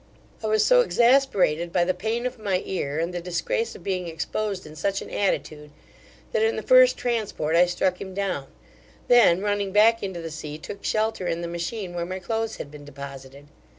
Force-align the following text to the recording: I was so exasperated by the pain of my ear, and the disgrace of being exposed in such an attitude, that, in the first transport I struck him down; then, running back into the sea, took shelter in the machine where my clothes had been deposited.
I 0.43 0.47
was 0.47 0.65
so 0.65 0.81
exasperated 0.81 1.71
by 1.71 1.83
the 1.83 1.93
pain 1.93 2.25
of 2.25 2.39
my 2.39 2.63
ear, 2.65 2.97
and 2.97 3.13
the 3.13 3.21
disgrace 3.21 3.75
of 3.75 3.83
being 3.83 4.07
exposed 4.07 4.65
in 4.65 4.75
such 4.75 5.03
an 5.03 5.11
attitude, 5.11 5.69
that, 6.31 6.41
in 6.41 6.55
the 6.55 6.63
first 6.63 6.97
transport 6.97 7.55
I 7.55 7.67
struck 7.67 8.01
him 8.01 8.15
down; 8.15 8.47
then, 9.09 9.41
running 9.43 9.71
back 9.71 10.01
into 10.01 10.19
the 10.19 10.31
sea, 10.31 10.57
took 10.57 10.83
shelter 10.83 11.27
in 11.27 11.41
the 11.41 11.47
machine 11.47 11.93
where 11.93 12.03
my 12.07 12.17
clothes 12.17 12.55
had 12.55 12.71
been 12.71 12.83
deposited. 12.83 13.49